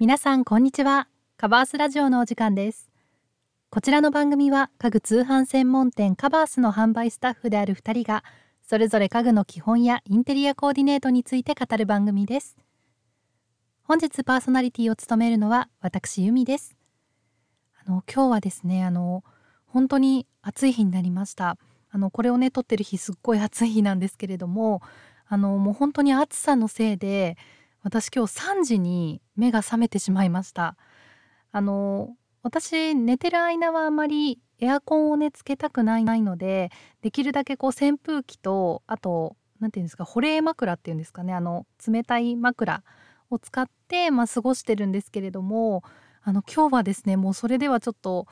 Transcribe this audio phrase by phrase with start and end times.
[0.00, 1.06] 皆さんこんにちは。
[1.36, 2.90] カバースラジオのお時間です。
[3.70, 8.24] こちらの番組は家具通販専門店カバースの販売スタッフである2人が
[8.60, 12.56] それぞれ家具の基本やインテリアコーディネートについて語る番組です。
[13.84, 16.76] 本日パーソナリティを務めるのは私由美です。
[17.80, 19.22] あの今日はですねあの
[19.64, 21.56] 本当に暑い日になりました。
[21.92, 24.82] あのこれをね撮ってる日すっごい暑い日なんですけれども
[25.28, 27.36] あのもう本当に暑さのせいで
[27.84, 30.76] 私今日3時に目が覚めてしまいました。
[31.52, 36.70] あの私寝てる間はあまりエアコンをねつけたくないので
[37.02, 42.82] できるだけこう扇風機とあと何て言うんですか保冷枕っていうんですかねあの冷たい枕
[43.30, 45.84] を使って、まあ、過ごしてるんですけれども
[46.22, 48.26] あの今日はですねもうそれではちょっと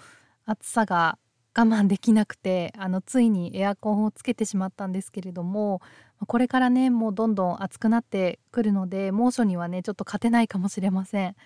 [0.46, 1.18] 暑さが
[1.54, 5.82] 我慢できなくてあのついにエアコンをつけてしまったんですけれども
[6.26, 11.36] これからねもうどんどん暑くなってくるので猛暑にはねちょっと勝てないかもしれません。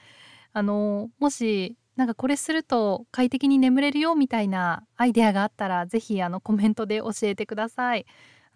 [0.52, 8.06] あのもしなんかこれすると快適に眠れるよみたいなアイデアがあったら是非あのコメントで教えてください。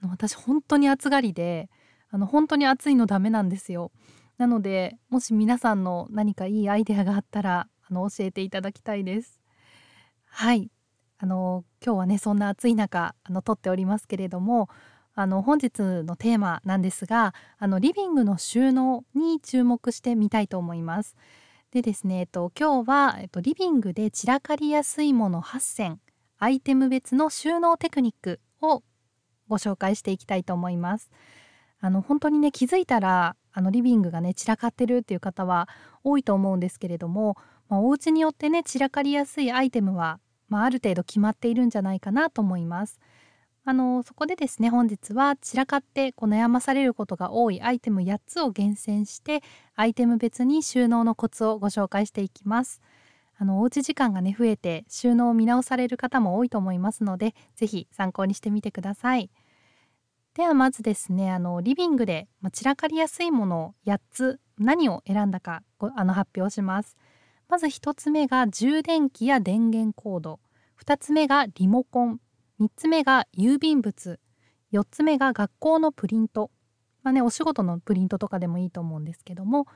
[0.02, 1.70] あの私本当に暑がりで
[2.10, 3.92] あの本当に暑いのダメなんですよ。
[4.36, 9.40] なのでもし皆さんの何かいいアイデアがあったらあの教えていただきたいです。
[10.24, 10.70] はい
[11.18, 14.68] あの今日はねそんな暑い中あの撮っておりますけれども
[15.20, 21.14] あの本日のテーマなんですがあのリビングの収納に注目してみたいと思います。
[21.72, 26.00] でですね、えっと、今日は、えっと、リビングで散らかりやすいもの8選
[26.38, 28.82] アイテム別の収納テクニックを
[29.46, 31.10] ご紹介していきたいと思います。
[31.80, 35.68] あの本当にね気づいたらあのリビングがね散らかってるっていう方は
[36.02, 37.36] 多いと思うんですけれども、
[37.68, 40.18] まあ、お家によってね散らかりやすいアイテムは
[40.50, 42.98] まあ、ある程度決まっているんじゃないかなと思います。
[43.64, 49.42] あのそこでですね本日は散らかってこう悩まされることが多いアイテム8つを厳選して
[49.76, 52.80] アイテム別に収納のコツをご紹介していきます。
[53.36, 59.30] あのおうち時間がね増えて収納を見直される方も多いと思いますので是非参考にしてみてください。
[60.34, 66.96] ではまずですねあのリビングで、散らかりやすいものを8つ何を選んだかごあの発表します。
[67.48, 70.38] まず1つ目が充電器や電源コード
[70.84, 72.20] 2つ目がリモコン
[72.60, 74.20] 3つ目が郵便物。
[74.72, 76.50] 4つ目が学校のプリント。
[77.02, 79.66] まあねお仕事のプリントとかでもいいと思うんですけども。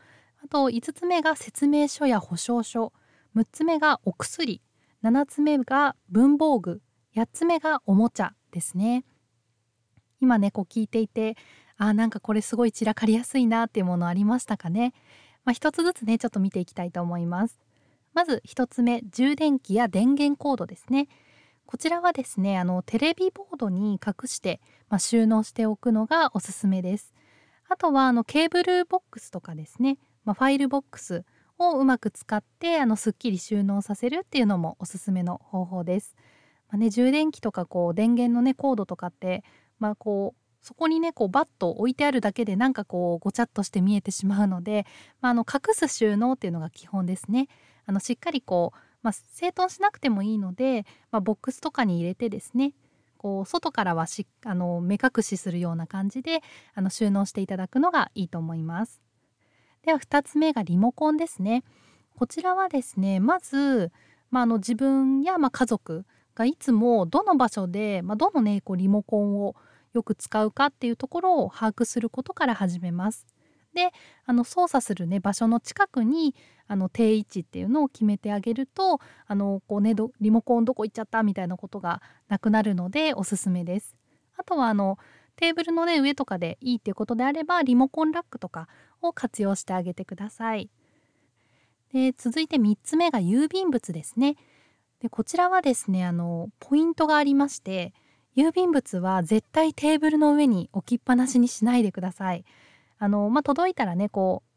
[0.44, 2.92] あと5つ目が説明書や保証書。
[3.34, 4.60] 6つ目がお薬。
[5.02, 6.82] 7つ目が文房具。
[7.16, 9.06] 8つ目がおもちゃですね。
[10.20, 11.36] 今ねこう聞いていて
[11.78, 14.92] あなんかこれすごい散らかりやすいなっていうものありましたかね。
[15.46, 17.58] まあ、一つずつねちょっと見ていきたいと思います。
[18.12, 21.08] まず1つ目充電器や電源コードですね。
[21.74, 27.12] こちらはですねあのテレビボードに隠して、まあ、収納しておくのがおすすめです
[27.68, 31.24] あとはあのケーブルボックスとかですね、まあ、ファイルボックス
[31.58, 36.14] をうまく使ってあのすっきり収納させるっていうのもおすすめの方法です。
[36.68, 39.42] まあね、充電器とかこう電源のねコードとかって、
[39.80, 44.86] まあ、こうそこにねこうバッと置いてあるだけでなんかこうごちゃっとして見えてしまうので、
[45.20, 47.48] まあ、あの隠す収納っていうのが基本ですね。
[47.84, 52.72] あのしっかりこう、まあ、整頓しなくてもいいので、まあ、ボックスとかに入れてですね
[53.18, 56.42] こう外からはしあの目隠しするような感じで
[56.74, 59.00] あの収納していただくのがいいと思います。
[59.82, 61.64] では2つ目がリモコンですね。
[62.16, 63.92] こちらはですねまず、
[64.30, 69.54] まあ、の自分やま家族がいつもどの場所で、まあ、どのねこうリモコンを
[69.92, 73.26] よく使うかっていうところを把握することから始めます。
[73.74, 73.90] で
[74.24, 76.34] あの操作するね場所の近くに
[76.66, 83.96] あの定位置っていうのを決めてあげるとあのこう、ね、リモコンどこ行っちゃったみたいなことがなくなるのでおすすめです。
[84.36, 84.98] あとはあの
[85.36, 88.68] テーブルの、ね、上とかでいいっていうことであればリモコンラックとか
[89.02, 90.70] を活用してあげてください。
[91.92, 94.36] で続いて3つ目が郵便物ですね。
[95.00, 97.92] でこちらはですねあのポイントがありまして
[98.36, 102.44] 郵便物は絶対テーブルの上に置きっぱなしにしないでください。
[102.98, 104.54] あのまあ、届いたらねこう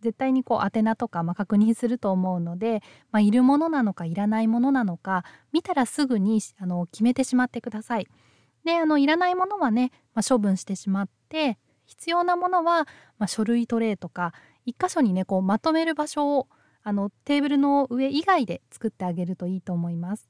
[0.00, 8.06] 絶対にこう宛名とか、まあ、確認すると思うので、まあ、いるものなのかいらないものなのか見たらすぐにあの決めてしまってください。
[8.64, 12.86] であのいらないものはね、ま、処分してしまって必要なものは、
[13.18, 14.34] ま、書類トレーとか
[14.66, 16.48] 一箇所にねこうまとめる場所を
[16.82, 20.28] あのテーブルの上以外で作ってあげるといいと思います。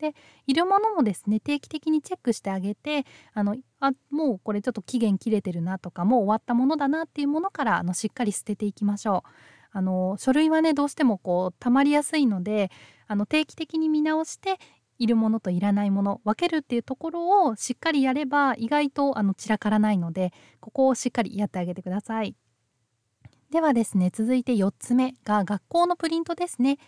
[0.00, 0.14] で
[0.46, 3.04] いるものもですね定期的にチェックしてあげて
[3.34, 9.30] あのあもうこれちょっと期限切れてるなとかもう終わったものだなっていうものからあのしっかり捨てていきましょう。
[9.72, 12.72] あの書類はねどうしてもこう溜まりやすいので
[13.06, 14.58] あの定期的に見直して
[14.98, 22.34] いるものといらないもの分けるっていうところをしっかりやれば意外とあの散らからないのでここをしっかりやってあげてください。
[23.50, 26.78] ではですね続いて4つ目が学校のプリントですね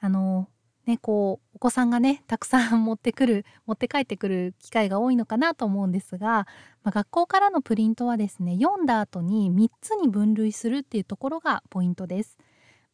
[0.00, 0.48] あの
[0.86, 6.46] ねこうお子さんがねたくさん 持ってくる持って帰ってくる機会が多いのかなと思うんですが、
[6.82, 12.38] まあ、学校からのプリントはですね読んだ後に3つに分類するっていうところがポイントです。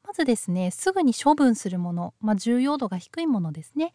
[0.04, 3.92] まずですねすぐに処分するもの、まあ、重要度が低いものですね。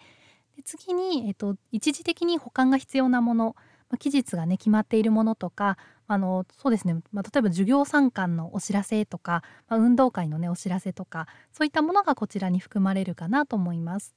[0.55, 3.55] で次に、えっと、一時的に保管が必要なもの、
[3.89, 14.15] まあ、期日がね決まっているものとかあのそうですね、まあ、例えば授業参観のお知らせとか、まあ、運動会のねお知らせとかそういったものがこちらに含まれるかなと思います。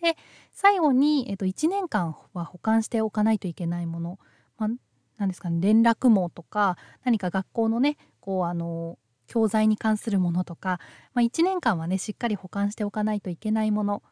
[0.00, 0.16] で
[0.52, 4.18] 最後に、えっと、1年間は保管しておかないといけないもの、
[4.58, 4.70] まあ、
[5.18, 10.78] なんですかね連絡網とか何か学校のねこうあの教材に関するものとか、
[11.14, 14.02] まあ、1年間はねしっかり保管しておかないといけないもの。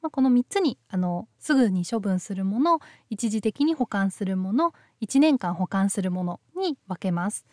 [0.00, 4.72] まあ、この3つにあのすぐに処分するもの一時的に保管するもの
[5.02, 7.44] 1年間保管するものに分けます。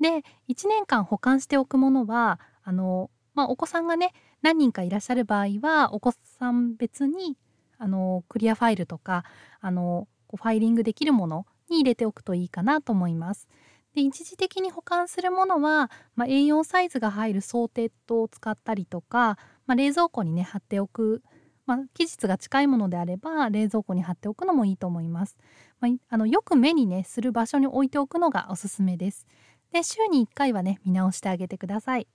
[0.00, 4.12] で1年間保管しておくものはあの、まあ、お子さんがね
[4.42, 7.36] 何人かいらっしゃる場合はお子さん別に
[7.78, 9.24] あのクリアファイルとか
[9.60, 13.48] あのファイリングできるものに入れておくといいかなと思います。
[13.94, 21.22] で一時的に保管するものは、まあ、A4 サイズが入るソーテッドを使ったりとか、まあ、冷蔵庫にね貼っておく
[21.66, 25.36] まあ、期日が近いものであれば冷蔵庫に貼っておくのもいいと思います。
[25.84, 29.26] まあ、あのよく目にねする場所に置いておくのがおすすめです。
[29.70, 32.08] で週に1回はね見直してあげてください。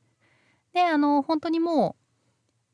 [0.74, 2.04] であの本当にもう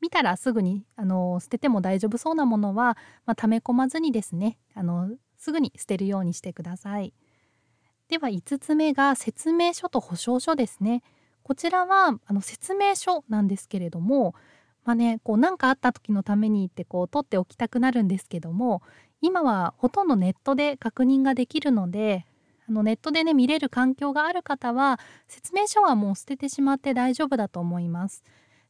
[0.00, 2.96] 見たらすぐにあの捨てても大丈夫そうなものは、
[3.26, 7.12] まあ、溜め込まずにですねあのすぐに捨てるようにしてください。
[8.08, 11.02] では5つ目が説明書と保証書ですね。
[11.42, 14.34] こちらはあの説明書なんですけれども
[14.84, 18.82] まあねこう何かあった時のためにってこう取っておきたくなるんですけども
[19.20, 22.26] 今はほとんどネットで確認ができるので
[22.68, 24.98] あのネットでね見れる環境がある方は
[25.28, 28.24] 説明書はもう捨ててしまって大丈夫だと思います。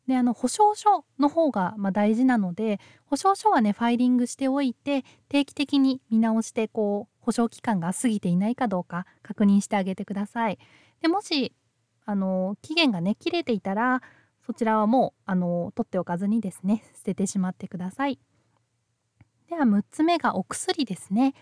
[0.07, 10.59] であの保証書の方がま大事なので保証書はねファイリングしておいて定期的に見直してこう保証期間が過ぎていないかどうか確認してあげてください。
[11.03, 11.53] でもし
[12.05, 14.01] あの期限がね切れていたら
[14.47, 18.21] そちらはもうあの取っておかずにですね捨ててしまってください。
[19.49, 21.35] では6つ目がお薬ですね。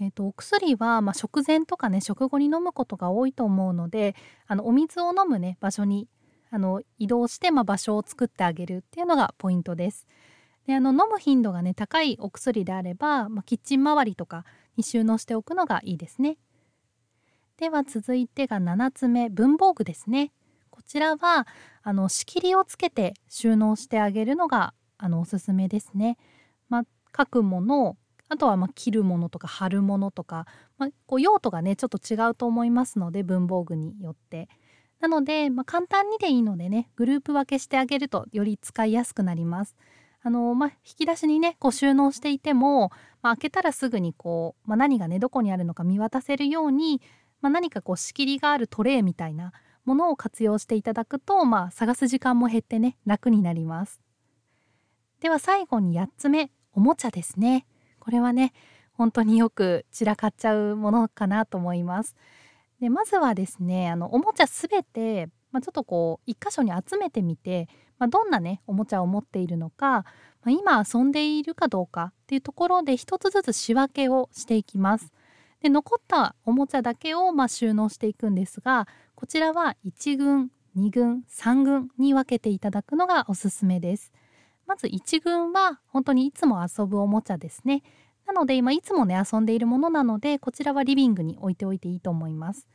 [0.00, 4.14] えーと、お薬は、まあ、食前とかね食後に飲むことが多いと思うので
[4.46, 6.06] あのお水を飲むね場所に
[6.50, 10.06] あの移動して、まあ、場所を作ってあげるっていうのがポイントです。
[10.66, 14.44] であの飲む頻度がね高いお薬であれば、まあ、キッチン周りとか
[14.76, 16.38] に収納しておくのがいいですね。
[17.56, 20.32] では続いてが7つ目文房具ですね。
[20.70, 21.46] こちらは
[21.82, 26.18] あの仕切りをつけて収納してあげるのがあのおすすめですね。
[26.68, 26.82] まあ、
[27.16, 27.96] 書くもの
[28.28, 30.46] あとはま切るものとか貼るものとか、
[30.78, 34.48] まあ、こう用途がねちょっと違うと思いますので文房具によって。
[34.98, 39.76] なので、まあ、簡単にでいいのでねグループ分けしてあげるとより使いやすくなります。
[40.22, 42.90] あのまあ、引き出しにねこう収納していても、
[43.22, 47.00] まあ、開けたらすぐにこう、まあ、何がねどこにあるのか見渡せるように、
[47.42, 49.52] ま何かこう仕切りがあるトレイみたいな
[49.84, 54.00] ものを活用していただくと、まあ、探す時間も減ってね楽になります
[55.20, 57.66] では最後に8つ目おもちゃですね。
[57.98, 58.52] これはね
[58.92, 62.14] 本当によく散らかっちゃうものかなと思います。
[62.80, 67.68] でまずはですねあのおもちゃすべて、まあ、ちょっとこう一箇所に集めてみて、
[67.98, 70.04] まあ、どんなねおもちゃを持っているのか、ま
[70.46, 75.12] あ、今遊んでいるかどうかっていうところで一つずつ仕分けをしていきます。
[75.62, 84.12] で残ったおもちゃだけをま収納していくんですがこちらは1軍2軍3軍に分けていただくのがおすすめです。
[84.66, 87.82] まず1軍は本当にいつも遊ぶおもちゃですね。
[88.26, 92.68] なので今いつもね遊んでいるものなのでこちらはリビングに置いておいていいと思います。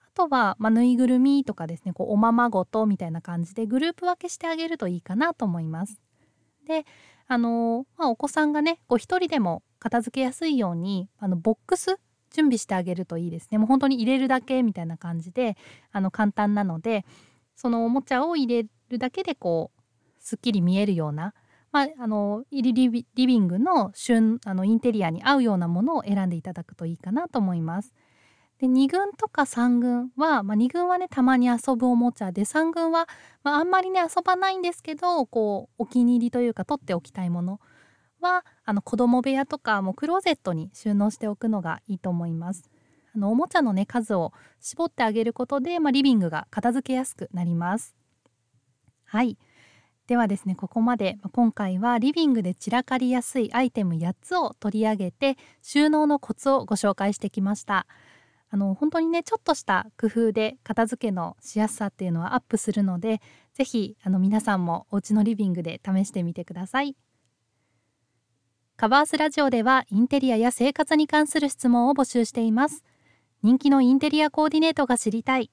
[0.00, 6.00] あとは、まあ、ぬいぐるみとかですねこうおままごとみたいな感じでグループ分けしてあげるといいかなと思います。
[6.66, 6.84] で
[7.28, 11.98] あのまあ、お子さんがねこう一人でも片付けやすいようにあのボックス
[12.30, 13.58] 準備してあげるといいですね。
[13.58, 15.56] もう本当に入れるだけみたいな感じで
[15.90, 17.04] あの簡単なので
[17.56, 19.75] そのおもちゃを入れるだけでこう
[20.26, 21.34] すっきり見えるような、
[21.70, 27.94] まあ、あのリビングの旬あのインテリアに合うようなものを選んでいただくといいかなと思います。
[28.58, 33.06] で2軍とか3軍は、まあ、2軍はねたまに遊ぶおもちゃで3軍は、
[33.44, 37.60] まあ、あんまりね遊ばないんですけどこうお気に入りというか取っておきたいもの
[38.20, 42.68] はあの子供部屋とかもクローゼットに収納しておくのがいいと思います。
[43.14, 47.94] あのおもちゃのね数を絞ってあげることで、まあ、リビングが片付けやすくなります。
[49.04, 49.38] はい
[50.06, 57.86] ではですねここまで今回はリビングで散らかりやすいアイテム8つを取り上げて収納のコツをご紹介してきました。
[58.48, 63.20] あの本当にねちょっとした工夫で片付けのしやすさっていうのはアップするので
[63.54, 66.96] 是非あの皆さんもお家のリビングで試してみてください。
[68.76, 72.84] カバースラジオではインテリアや生活に関する質問を募集しています。
[73.42, 75.50] 人気のインテリアコーディネートが知りたい。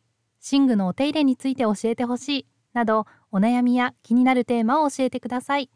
[0.51, 2.47] 寝具のお手入れについて教えてほしい。
[2.73, 5.69] などお悩みや気になるテーマを教えてください。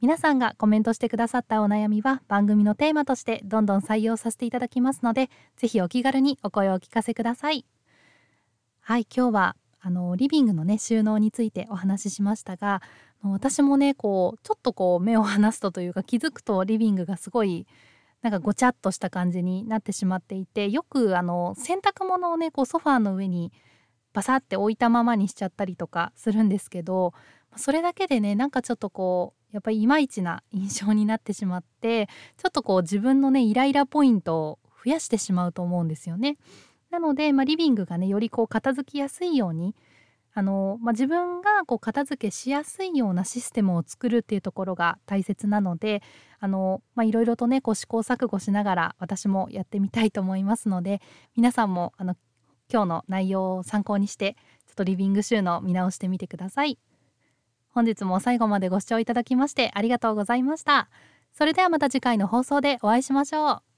[0.00, 7.64] 皆さんがコメントしてくださったお悩みは番組のテーマとしてどんどん採用させていただきますのでぜひお気軽にお声をお聞かせください。
[8.80, 12.82] はい今日はあのリビングのね収納についてお話ししましたが
[13.22, 17.66] 私もねこうちょっとこう目を離すとというか気づくとリビングがすごい
[18.20, 23.52] なんかごちゃっとした感じになってしまっていてよくあの洗濯物をねこうソファーの上に
[24.14, 27.12] バサって置いたままにしちゃったりとかするんですけど
[27.56, 36.36] それだけでねなんかちょっとこうやっぱりいまいちな印象になってしまってちょっとこう自分のねイライラポイントを増やしてしまうと思うんですよね。
[36.90, 39.74] なので、まあ、リビングがねよりこう片付きやすいように
[40.32, 46.02] あの、まあ、自分がこう片付けしやすいようなシステムを作るっていうところが大切なので
[46.38, 51.00] あの、まあ、いろいろとねこう試行錯誤しながら私もやってみたいと思いますので
[51.36, 52.16] 皆さんもあの
[52.74, 56.76] 今日の内容を参考にしてちょっとリビング収納見直してみてください。
[57.70, 60.88] 本日も最後までご視聴いただきましてありがとうございました。
[61.32, 63.73] それではまた次回の放送でお会いしましょう。